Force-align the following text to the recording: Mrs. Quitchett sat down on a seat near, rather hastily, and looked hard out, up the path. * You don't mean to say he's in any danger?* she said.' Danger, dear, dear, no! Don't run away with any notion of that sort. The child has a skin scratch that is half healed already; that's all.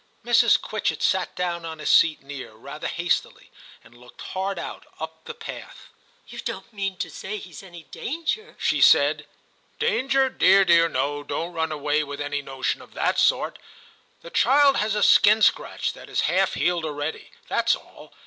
Mrs. 0.25 0.59
Quitchett 0.59 1.03
sat 1.03 1.35
down 1.35 1.63
on 1.63 1.79
a 1.79 1.85
seat 1.85 2.23
near, 2.23 2.53
rather 2.53 2.87
hastily, 2.87 3.51
and 3.83 3.95
looked 3.95 4.21
hard 4.23 4.57
out, 4.57 4.87
up 4.99 5.25
the 5.25 5.35
path. 5.35 5.89
* 6.09 6.27
You 6.27 6.39
don't 6.39 6.73
mean 6.73 6.97
to 6.97 7.11
say 7.11 7.37
he's 7.37 7.61
in 7.61 7.67
any 7.67 7.83
danger?* 7.83 8.55
she 8.57 8.81
said.' 8.81 9.27
Danger, 9.87 10.27
dear, 10.27 10.65
dear, 10.65 10.89
no! 10.89 11.21
Don't 11.21 11.53
run 11.53 11.71
away 11.71 12.03
with 12.03 12.19
any 12.19 12.41
notion 12.41 12.81
of 12.81 12.95
that 12.95 13.19
sort. 13.19 13.59
The 14.23 14.31
child 14.31 14.77
has 14.77 14.95
a 14.95 15.03
skin 15.03 15.43
scratch 15.43 15.93
that 15.93 16.09
is 16.09 16.21
half 16.21 16.55
healed 16.55 16.83
already; 16.83 17.29
that's 17.47 17.75
all. 17.75 18.11